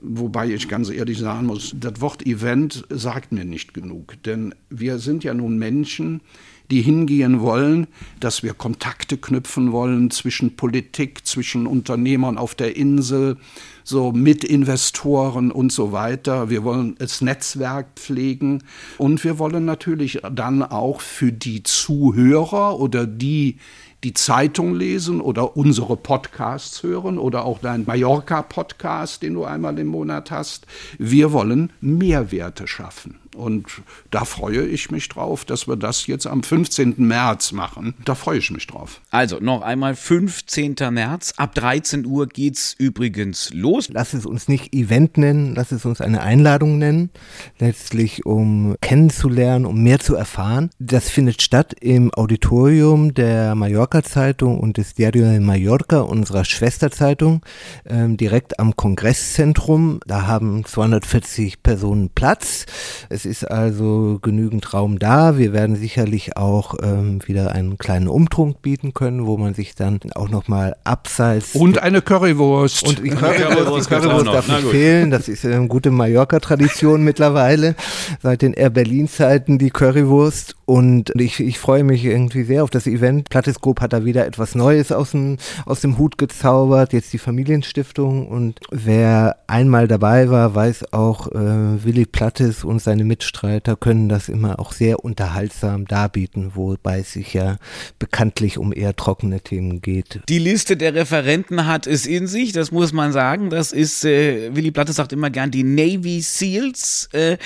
Wobei 0.01 0.49
ich 0.49 0.67
ganz 0.69 0.89
ehrlich 0.91 1.19
sagen 1.19 1.47
muss, 1.47 1.75
das 1.79 2.01
Wort 2.01 2.25
Event 2.27 2.85
sagt 2.91 3.33
mir 3.33 3.45
nicht 3.45 3.75
genug. 3.75 4.15
Denn 4.25 4.55
wir 4.71 4.99
sind 4.99 5.25
ja 5.25 5.35
nun 5.35 5.59
Menschen, 5.59 6.23
die 6.71 6.83
hingehen 6.83 7.41
wollen, 7.41 7.87
dass 8.21 8.43
wir 8.43 8.55
Kontakte 8.55 9.17
knüpfen 9.17 9.73
wollen 9.73 10.11
zwischen 10.11 10.57
Politik, 10.57 11.27
zwischen 11.27 11.67
Unternehmern 11.67 12.39
auf 12.39 12.55
der 12.55 12.77
Insel, 12.77 13.37
so 13.85 14.11
mit 14.11 14.43
Investoren 14.43 15.53
und 15.53 15.71
so 15.71 15.93
weiter. 15.93 16.51
Wir 16.51 16.65
wollen 16.65 16.97
das 16.99 17.21
Netzwerk 17.21 17.87
pflegen 17.95 18.65
und 18.99 19.23
wir 19.23 19.39
wollen 19.39 19.65
natürlich 19.65 20.21
dann 20.33 20.63
auch 20.63 21.01
für 21.01 21.33
die 21.33 21.63
Zuhörer 21.63 22.81
oder 22.81 23.07
die, 23.07 23.59
die 24.03 24.13
Zeitung 24.13 24.75
lesen 24.75 25.21
oder 25.21 25.57
unsere 25.57 25.97
Podcasts 25.97 26.83
hören 26.83 27.19
oder 27.19 27.45
auch 27.45 27.61
dein 27.61 27.85
Mallorca-Podcast, 27.87 29.23
den 29.23 29.35
du 29.35 29.45
einmal 29.45 29.79
im 29.79 29.87
Monat 29.87 30.33
hast. 30.33 30.67
Wir 30.99 31.33
wollen 31.33 31.73
Mehrwerte 31.81 32.67
schaffen. 32.67 33.21
Und 33.37 33.67
da 34.11 34.25
freue 34.25 34.67
ich 34.67 34.91
mich 34.91 35.09
drauf, 35.09 35.45
dass 35.45 35.69
wir 35.69 35.77
das 35.77 36.07
jetzt 36.07 36.27
am 36.27 36.43
15. 36.43 36.95
März 36.99 37.53
machen. 37.53 37.95
Da 38.05 38.15
freue 38.15 38.39
ich 38.39 38.51
mich 38.51 38.67
drauf. 38.67 39.01
Also 39.11 39.39
noch 39.41 39.63
einmal 39.63 39.95
15. 39.95 40.77
März. 40.91 41.35
Ab 41.37 41.55
13 41.55 42.07
Uhr 42.07 42.27
geht 42.27 42.57
es 42.57 42.75
übrigens 42.79 43.53
los. 43.53 43.89
Lass 43.91 44.15
es 44.15 44.25
uns 44.25 44.49
nicht 44.49 44.75
Event 44.75 45.19
nennen, 45.19 45.55
lass 45.55 45.73
es 45.73 45.85
uns 45.85 46.01
eine 46.01 46.23
Einladung 46.23 46.79
nennen. 46.79 47.11
Letztlich 47.59 48.25
um 48.25 48.77
kennenzulernen, 48.81 49.67
um 49.67 49.83
mehr 49.83 49.99
zu 50.01 50.15
erfahren. 50.15 50.71
Das 50.79 51.11
findet 51.11 51.43
statt 51.43 51.75
im 51.81 52.13
Auditorium 52.15 53.13
der 53.15 53.55
Mallorca 53.55 54.03
Zeitung 54.03 54.59
und 54.59 54.79
des 54.79 54.95
Diario 54.95 55.25
de 55.25 55.41
Mallorca, 55.41 56.01
unserer 56.01 56.45
Schwesterzeitung, 56.45 57.43
ähm, 57.85 58.17
direkt 58.17 58.59
am 58.59 58.77
Kongresszentrum. 58.77 60.01
Da 60.07 60.27
haben 60.27 60.65
240 60.65 61.63
Personen 61.63 62.11
Platz. 62.11 62.67
Es 63.09 63.26
ist 63.27 63.45
also 63.45 64.19
genügend 64.23 64.73
Raum 64.73 64.99
da. 64.99 65.37
Wir 65.37 65.53
werden 65.53 65.77
sicherlich 65.77 66.37
auch 66.37 66.75
ähm, 66.83 67.21
wieder 67.27 67.53
einen 67.53 67.77
kleinen 67.77 68.09
Umtrunk 68.09 68.63
bieten 68.63 68.95
können, 68.95 69.27
wo 69.27 69.37
man 69.37 69.55
sich 69.55 69.75
dann 69.75 70.01
auch 70.15 70.31
nochmal 70.31 70.77
abseits. 70.85 71.55
Und 71.55 71.83
eine 71.83 72.01
Currywurst. 72.01 72.87
Und 72.87 73.05
die 73.05 73.11
Currywurst, 73.11 73.91
die 73.91 73.95
Currywurst 73.95 74.27
darf 74.27 74.49
nicht 74.49 74.69
fehlen. 74.69 75.11
Das 75.11 75.29
ist 75.29 75.45
eine 75.45 75.67
gute 75.69 75.91
Mallorca-Tradition 75.91 77.03
mittlerweile. 77.05 77.75
Seit 78.23 78.43
den 78.43 78.55
Air 78.55 78.71
Berlin-Zeiten 78.71 79.59
die 79.59 79.71
Currywurst. 79.71 80.57
Und 80.65 81.13
ich, 81.21 81.41
ich 81.41 81.59
freue 81.59 81.85
mich 81.85 82.05
irgendwie 82.05 82.45
sehr 82.45 82.65
auf 82.65 82.71
das 82.71 82.87
Event. 82.87 83.29
Plattes 83.29 83.61
Group 83.61 83.81
hat 83.81 83.93
da 83.93 84.05
wieder 84.05 84.27
etwas 84.27 84.55
Neues 84.55 84.91
aus 84.91 85.13
dem, 85.13 85.37
aus 85.65 85.81
dem 85.81 85.99
Hut 85.99 86.19
gezaubert. 86.19 86.93
Jetzt 86.93 87.13
die 87.13 87.19
Familienstiftung. 87.19 88.27
Und 88.27 88.61
wer 88.71 89.37
einmal 89.47 89.89
dabei 89.89 90.31
war, 90.31 90.55
weiß 90.55 90.93
auch, 90.93 91.29
äh, 91.33 91.85
Willi 91.85 92.07
Plattes 92.07 92.65
und 92.65 92.81
seine 92.81 93.05
Mitglieder 93.05 93.16
Mitstreiter 93.17 93.77
können 93.77 94.11
das 94.11 94.29
immer 94.29 94.61
auch 94.61 94.73
sehr 94.73 95.03
unterhaltsam 95.03 95.87
darbieten, 95.87 96.53
wobei 96.55 96.99
es 96.99 97.15
sich 97.15 97.33
ja 97.33 97.57
bekanntlich 97.99 98.59
um 98.59 98.75
eher 98.75 98.95
trockene 98.95 99.41
Themen 99.41 99.81
geht. 99.81 100.21
Die 100.29 100.39
Liste 100.39 100.77
der 100.77 100.95
Referenten 100.95 101.67
hat 101.67 101.87
es 101.87 102.05
in 102.05 102.27
sich, 102.27 102.53
das 102.53 102.73
muss 102.73 102.93
man 102.93 103.13
sagen. 103.13 103.49
Das 103.49 103.73
ist, 103.73 104.05
äh, 104.05 104.55
Willy 104.55 104.71
Platte 104.71 104.93
sagt 104.93 105.15
immer 105.15 105.31
gern 105.31 105.51
die 105.51 105.63
Navy 105.63 106.21
SEALs 106.21 107.09
äh, 107.13 107.39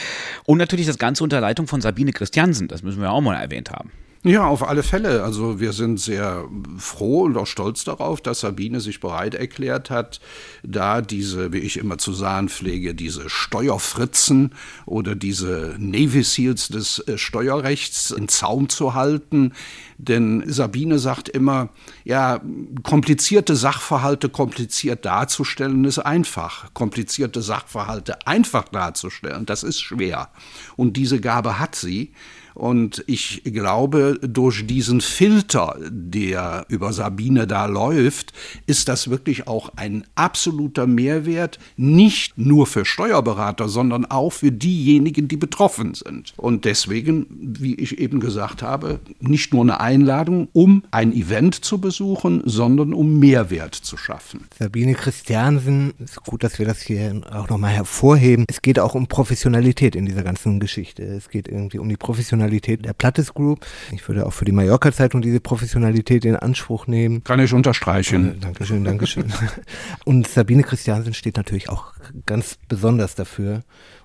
und 0.45 0.59
natürlich 0.59 0.87
das 0.87 0.99
Ganze 0.99 1.23
unter 1.23 1.41
Leitung 1.41 1.69
von 1.69 1.81
Sabine 1.81 2.11
Christiansen, 2.12 2.67
das 2.67 2.83
müssen 2.83 3.00
wir 3.00 3.12
auch 3.12 3.21
mal 3.21 3.41
erwähnt 3.41 3.71
haben. 3.71 3.93
Ja, 4.23 4.47
auf 4.47 4.69
alle 4.69 4.83
Fälle. 4.83 5.23
Also 5.25 5.61
wir 5.61 5.73
sind 5.73 5.99
sehr 5.99 6.47
froh 6.77 7.23
und 7.23 7.39
auch 7.39 7.47
stolz 7.47 7.85
darauf, 7.85 8.21
dass 8.21 8.41
Sabine 8.41 8.81
sich 8.81 9.00
bereit 9.00 9.35
erklärt 9.35 9.89
hat, 9.89 10.21
da 10.62 11.00
diese, 11.00 11.55
wie 11.55 11.61
ich 11.61 11.79
immer 11.79 11.97
zu 11.97 12.12
sagen 12.12 12.50
pflege, 12.50 12.95
diese 12.95 13.31
Steuerfritzen 13.31 14.55
oder 14.85 15.15
diese 15.15 15.75
Navy 15.79 16.23
Seals 16.23 16.69
des 16.69 16.99
äh, 17.09 17.17
Steuerrechts 17.17 18.11
in 18.11 18.29
Zaum 18.29 18.69
zu 18.69 18.93
halten. 18.93 19.55
Denn 19.97 20.43
Sabine 20.47 20.99
sagt 20.99 21.31
immer, 21.31 21.71
ja, 22.05 22.43
komplizierte 22.83 23.57
Sachverhalte 23.57 24.29
kompliziert 24.29 25.07
darzustellen 25.07 25.87
ist 25.87 25.99
einfach. 25.99 26.75
Komplizierte 26.75 27.41
Sachverhalte 27.41 28.27
einfach 28.27 28.69
darzustellen, 28.69 29.47
das 29.47 29.62
ist 29.62 29.81
schwer. 29.81 30.29
Und 30.77 30.99
diese 30.99 31.23
Gabe 31.23 31.59
hat 31.59 31.75
sie. 31.75 32.12
Und 32.54 33.04
ich 33.07 33.42
glaube, 33.45 34.19
durch 34.23 34.66
diesen 34.66 35.00
Filter, 35.00 35.76
der 35.88 36.66
über 36.69 36.92
Sabine 36.92 37.47
da 37.47 37.66
läuft, 37.66 38.33
ist 38.66 38.88
das 38.88 39.11
wirklich 39.11 39.47
auch 39.47 39.71
ein 39.76 40.04
absoluter 40.14 40.87
Mehrwert, 40.87 41.59
nicht 41.76 42.37
nur 42.37 42.66
für 42.66 42.85
Steuerberater, 42.85 43.69
sondern 43.69 44.04
auch 44.04 44.30
für 44.33 44.52
diejenigen, 44.52 45.28
die 45.28 45.37
betroffen 45.37 45.95
sind. 45.95 46.35
Und 46.37 46.64
deswegen, 46.64 47.26
wie 47.30 47.75
ich 47.75 47.99
eben 47.99 48.21
gesagt 48.21 48.62
habe, 48.62 49.00
nicht 49.21 49.52
nur 49.52 49.62
eine 49.62 49.80
Einladung, 49.80 50.49
um 50.52 50.83
ein 50.90 51.12
Event 51.12 51.64
zu 51.64 51.80
besuchen, 51.80 52.42
sondern 52.45 52.92
um 52.92 53.19
Mehrwert 53.19 53.75
zu 53.75 53.97
schaffen. 53.97 54.47
Sabine 54.59 54.95
Christiansen, 54.95 55.92
ist 55.99 56.23
gut, 56.25 56.45
dass 56.45 56.59
wir 56.59 56.66
das 56.66 56.80
hier 56.80 57.21
auch 57.33 57.49
nochmal 57.49 57.73
hervorheben. 57.73 58.45
Es 58.49 58.62
geht 58.62 58.78
auch 58.78 58.95
um 58.95 59.07
Professionalität 59.07 59.97
in 59.97 60.07
dieser 60.07 60.23
ganzen 60.23 60.61
Geschichte. 60.61 61.02
Es 61.02 61.28
geht 61.28 61.49
irgendwie 61.49 61.78
um 61.78 61.88
die 61.88 61.97
Professionalität 61.97 62.50
Professionalität 62.50 62.85
der 62.85 62.92
Plattes 62.92 63.33
Group. 63.35 63.64
Ich 63.92 64.07
würde 64.09 64.26
auch 64.26 64.33
für 64.33 64.45
die 64.45 64.52
Mallorca-Zeitung 64.52 65.23
diese 65.23 65.40
Professionalität 65.40 66.25
in 66.25 66.37
Anspruch 66.37 66.87
nehmen. 66.87 67.23
Kann 67.23 67.40
ich 67.40 67.52
unterstreichen. 67.52 68.37
Äh, 68.37 68.38
Dankeschön, 68.38 68.85
Dankeschön. 68.85 69.33
Und 70.04 70.26
Sabine 70.26 70.62
Christiansen 70.62 71.14
steht 71.14 71.37
natürlich 71.37 71.69
auch 71.69 71.95
ganz 72.26 72.59
besonders 72.69 73.14
dafür, 73.14 73.62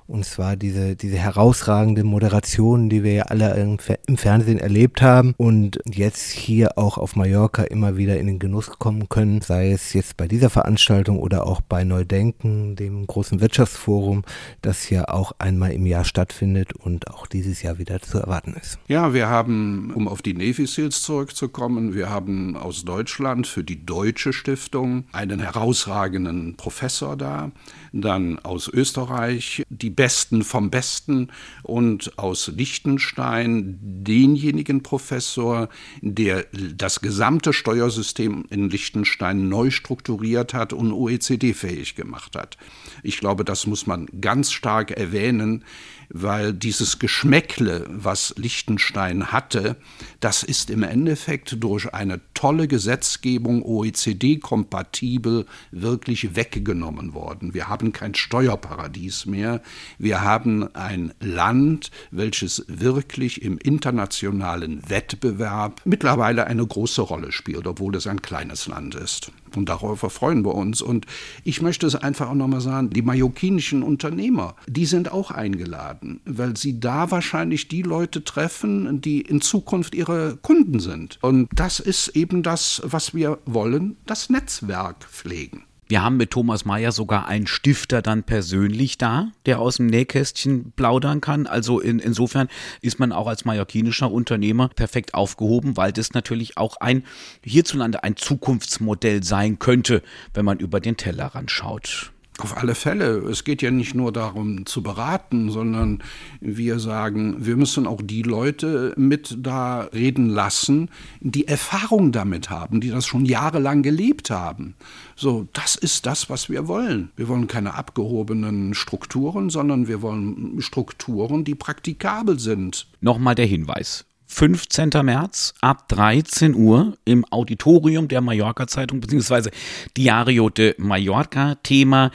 und 0.07 0.25
zwar 0.25 0.55
diese, 0.55 0.95
diese 0.95 1.17
herausragende 1.17 2.03
Moderation, 2.03 2.89
die 2.89 3.03
wir 3.03 3.13
ja 3.13 3.23
alle 3.23 3.55
im, 3.55 3.77
Fernsehen 4.17 4.59
erlebt 4.59 5.01
haben 5.01 5.33
und 5.37 5.79
jetzt 5.91 6.31
hier 6.31 6.77
auch 6.77 6.97
auf 6.97 7.15
Mallorca 7.15 7.63
immer 7.63 7.97
wieder 7.97 8.19
in 8.19 8.27
den 8.27 8.39
Genuss 8.39 8.69
kommen 8.77 9.09
können, 9.09 9.41
sei 9.41 9.71
es 9.71 9.93
jetzt 9.93 10.17
bei 10.17 10.27
dieser 10.27 10.49
Veranstaltung 10.49 11.19
oder 11.19 11.47
auch 11.47 11.61
bei 11.61 11.83
Neudenken, 11.83 12.75
dem 12.75 13.07
großen 13.07 13.41
Wirtschaftsforum, 13.41 14.23
das 14.61 14.89
ja 14.89 15.07
auch 15.07 15.33
einmal 15.39 15.71
im 15.71 15.85
Jahr 15.85 16.05
stattfindet 16.05 16.73
und 16.73 17.09
auch 17.09 17.27
dieses 17.27 17.61
Jahr 17.61 17.79
wieder 17.79 18.01
zu 18.01 18.19
erwarten 18.19 18.55
ist. 18.59 18.77
Ja, 18.87 19.13
wir 19.13 19.27
haben, 19.27 19.91
um 19.95 20.07
auf 20.07 20.21
die 20.21 20.33
Navy 20.33 20.67
Seals 20.67 21.01
zurückzukommen, 21.01 21.95
wir 21.95 22.09
haben 22.09 22.55
aus 22.55 22.85
Deutschland 22.85 23.47
für 23.47 23.63
die 23.63 23.85
Deutsche 23.85 24.33
Stiftung 24.33 25.05
einen 25.11 25.39
herausragenden 25.39 26.55
Professor 26.55 27.17
da, 27.17 27.51
dann 27.91 28.39
aus 28.39 28.67
Österreich 28.67 29.63
die 29.69 29.94
Besten 29.95 30.43
vom 30.43 30.69
Besten 30.69 31.29
und 31.63 32.17
aus 32.17 32.51
Liechtenstein 32.55 33.79
denjenigen 33.81 34.83
Professor, 34.83 35.69
der 36.01 36.45
das 36.51 37.01
gesamte 37.01 37.53
Steuersystem 37.53 38.45
in 38.49 38.69
Liechtenstein 38.69 39.49
neu 39.49 39.71
strukturiert 39.71 40.53
hat 40.53 40.73
und 40.73 40.91
OECD-fähig 40.91 41.95
gemacht 41.95 42.35
hat. 42.35 42.57
Ich 43.03 43.19
glaube, 43.19 43.45
das 43.45 43.67
muss 43.67 43.87
man 43.87 44.07
ganz 44.21 44.51
stark 44.51 44.91
erwähnen, 44.91 45.63
weil 46.09 46.53
dieses 46.53 46.99
Geschmäckle, 46.99 47.85
was 47.89 48.33
Liechtenstein 48.37 49.31
hatte, 49.31 49.75
das 50.19 50.43
ist 50.43 50.69
im 50.69 50.83
Endeffekt 50.83 51.63
durch 51.63 51.93
eine 51.93 52.21
tolle 52.33 52.67
Gesetzgebung 52.67 53.63
OECD-kompatibel 53.63 55.45
wirklich 55.71 56.35
weggenommen 56.35 57.13
worden. 57.13 57.53
Wir 57.53 57.69
haben 57.69 57.93
kein 57.93 58.15
Steuerparadies 58.15 59.25
mehr. 59.25 59.61
Wir 59.97 60.21
haben 60.21 60.73
ein 60.75 61.13
Land, 61.19 61.91
welches 62.11 62.65
wirklich 62.67 63.41
im 63.41 63.57
internationalen 63.57 64.89
Wettbewerb 64.89 65.81
mittlerweile 65.85 66.47
eine 66.47 66.65
große 66.65 67.01
Rolle 67.01 67.31
spielt, 67.31 67.67
obwohl 67.67 67.95
es 67.95 68.07
ein 68.07 68.21
kleines 68.21 68.67
Land 68.67 68.95
ist. 68.95 69.31
Und 69.55 69.69
darauf 69.69 69.99
freuen 69.99 70.43
wir 70.43 70.55
uns. 70.55 70.81
Und 70.81 71.05
ich 71.43 71.61
möchte 71.61 71.87
es 71.87 71.95
einfach 71.95 72.29
auch 72.29 72.35
nochmal 72.35 72.61
sagen, 72.61 72.89
die 72.89 73.01
mallorquinischen 73.01 73.83
Unternehmer, 73.83 74.55
die 74.67 74.85
sind 74.85 75.11
auch 75.11 75.31
eingeladen, 75.31 75.94
weil 76.25 76.57
sie 76.57 76.79
da 76.79 77.11
wahrscheinlich 77.11 77.67
die 77.67 77.81
Leute 77.81 78.23
treffen, 78.23 79.01
die 79.01 79.21
in 79.21 79.41
Zukunft 79.41 79.95
ihre 79.95 80.37
Kunden 80.37 80.79
sind. 80.79 81.19
Und 81.21 81.49
das 81.53 81.79
ist 81.79 82.09
eben 82.09 82.43
das, 82.43 82.81
was 82.83 83.13
wir 83.13 83.39
wollen, 83.45 83.97
das 84.05 84.29
Netzwerk 84.29 85.05
pflegen. 85.05 85.65
Wir 85.87 86.01
haben 86.01 86.17
mit 86.17 86.31
Thomas 86.31 86.65
Mayer 86.65 86.91
sogar 86.91 87.27
einen 87.27 87.45
Stifter 87.45 88.01
dann 88.01 88.23
persönlich 88.23 88.97
da, 88.97 89.31
der 89.45 89.59
aus 89.59 89.77
dem 89.77 89.85
Nähkästchen 89.85 90.71
plaudern 90.75 91.21
kann. 91.21 91.45
Also 91.45 91.79
in, 91.79 91.99
insofern 91.99 92.47
ist 92.81 92.97
man 92.97 93.11
auch 93.11 93.27
als 93.27 93.45
mallorquinischer 93.45 94.11
Unternehmer 94.11 94.69
perfekt 94.69 95.13
aufgehoben, 95.13 95.77
weil 95.77 95.91
das 95.91 96.13
natürlich 96.13 96.57
auch 96.57 96.77
ein 96.77 97.03
hierzulande 97.43 98.03
ein 98.03 98.15
Zukunftsmodell 98.15 99.23
sein 99.23 99.59
könnte, 99.59 100.01
wenn 100.33 100.43
man 100.43 100.57
über 100.57 100.79
den 100.79 100.97
Tellerrand 100.97 101.51
schaut. 101.51 102.11
Auf 102.39 102.57
alle 102.57 102.75
Fälle. 102.75 103.19
Es 103.29 103.45
geht 103.45 103.61
ja 103.61 103.71
nicht 103.71 103.95
nur 103.95 104.11
darum 104.11 104.65
zu 104.65 104.83
beraten, 104.83 105.51
sondern 105.51 106.03
wir 106.41 106.79
sagen, 106.79 107.45
wir 107.45 107.55
müssen 107.55 107.87
auch 107.87 108.01
die 108.03 108.23
Leute 108.23 108.93
mit 108.97 109.37
da 109.39 109.81
reden 109.93 110.27
lassen, 110.27 110.89
die 111.21 111.47
Erfahrung 111.47 112.11
damit 112.11 112.49
haben, 112.49 112.81
die 112.81 112.89
das 112.89 113.05
schon 113.05 113.23
jahrelang 113.23 113.83
gelebt 113.83 114.31
haben. 114.31 114.75
So, 115.15 115.47
das 115.53 115.75
ist 115.75 116.05
das, 116.05 116.29
was 116.29 116.49
wir 116.49 116.67
wollen. 116.67 117.09
Wir 117.15 117.29
wollen 117.29 117.47
keine 117.47 117.75
abgehobenen 117.75 118.73
Strukturen, 118.73 119.49
sondern 119.49 119.87
wir 119.87 120.01
wollen 120.01 120.59
Strukturen, 120.61 121.45
die 121.45 121.55
praktikabel 121.55 122.37
sind. 122.37 122.87
Nochmal 122.99 123.35
der 123.35 123.45
Hinweis. 123.45 124.05
15. 124.27 124.89
März 125.03 125.53
ab 125.61 125.87
13 125.89 126.55
Uhr 126.55 126.97
im 127.05 127.25
Auditorium 127.31 128.07
der 128.07 128.21
Mallorca 128.21 128.67
Zeitung 128.67 128.99
beziehungsweise 128.99 129.51
Diario 129.95 130.49
de 130.49 130.75
Mallorca 130.77 131.55
Thema 131.63 132.11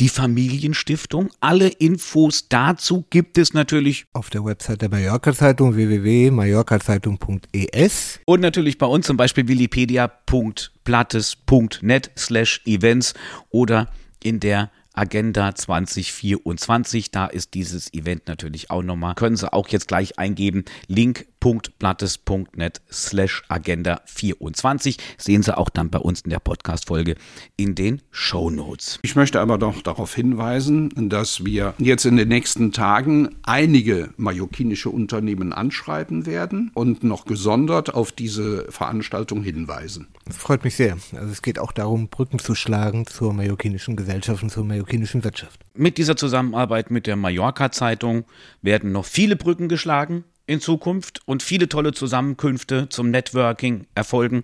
die 0.00 0.08
Familienstiftung. 0.08 1.28
Alle 1.40 1.68
Infos 1.68 2.48
dazu 2.48 3.04
gibt 3.10 3.38
es 3.38 3.52
natürlich 3.52 4.06
auf 4.12 4.30
der 4.30 4.44
Website 4.44 4.82
der 4.82 4.90
Mallorca 4.90 5.32
Zeitung 5.32 5.74
www.mallorcazeitung.es 5.74 8.20
und 8.24 8.40
natürlich 8.40 8.78
bei 8.78 8.86
uns 8.86 9.06
zum 9.06 9.16
Beispiel 9.16 9.48
wikipedia.plattes.net 9.48 12.10
slash 12.16 12.60
events 12.64 13.14
oder 13.50 13.88
in 14.22 14.38
der 14.40 14.70
Agenda 14.98 15.54
2024. 15.54 17.12
Da 17.12 17.26
ist 17.26 17.54
dieses 17.54 17.94
Event 17.94 18.26
natürlich 18.26 18.72
auch 18.72 18.82
nochmal. 18.82 19.14
Können 19.14 19.36
Sie 19.36 19.52
auch 19.52 19.68
jetzt 19.68 19.86
gleich 19.86 20.18
eingeben. 20.18 20.64
link.blattes.net 20.88 22.80
slash 22.90 23.44
Agenda 23.48 24.00
24. 24.06 24.96
Sehen 25.16 25.44
Sie 25.44 25.56
auch 25.56 25.68
dann 25.68 25.90
bei 25.90 26.00
uns 26.00 26.22
in 26.22 26.30
der 26.30 26.40
Podcast-Folge 26.40 27.14
in 27.56 27.76
den 27.76 28.02
Show 28.10 28.50
Notes. 28.50 28.98
Ich 29.02 29.14
möchte 29.14 29.40
aber 29.40 29.56
doch 29.56 29.82
darauf 29.82 30.16
hinweisen, 30.16 30.90
dass 31.08 31.44
wir 31.44 31.74
jetzt 31.78 32.04
in 32.04 32.16
den 32.16 32.26
nächsten 32.26 32.72
Tagen 32.72 33.36
einige 33.44 34.10
mallorquinische 34.16 34.90
Unternehmen 34.90 35.52
anschreiben 35.52 36.26
werden 36.26 36.72
und 36.74 37.04
noch 37.04 37.24
gesondert 37.24 37.94
auf 37.94 38.10
diese 38.10 38.64
Veranstaltung 38.72 39.44
hinweisen. 39.44 40.08
Das 40.24 40.38
freut 40.38 40.64
mich 40.64 40.74
sehr. 40.74 40.98
Also 41.14 41.30
es 41.30 41.42
geht 41.42 41.60
auch 41.60 41.70
darum, 41.70 42.08
Brücken 42.08 42.40
zu 42.40 42.56
schlagen 42.56 43.06
zur 43.06 43.32
mallorquinischen 43.32 43.94
Gesellschaft 43.94 44.42
und 44.42 44.50
zur 44.50 44.64
mallorquinischen 44.64 44.87
Wirtschaft. 45.24 45.60
Mit 45.74 45.98
dieser 45.98 46.16
Zusammenarbeit 46.16 46.90
mit 46.90 47.06
der 47.06 47.16
Mallorca-Zeitung 47.16 48.24
werden 48.62 48.92
noch 48.92 49.04
viele 49.04 49.36
Brücken 49.36 49.68
geschlagen 49.68 50.24
in 50.46 50.60
Zukunft 50.60 51.20
und 51.26 51.42
viele 51.42 51.68
tolle 51.68 51.92
Zusammenkünfte 51.92 52.88
zum 52.88 53.10
Networking 53.10 53.86
erfolgen. 53.94 54.42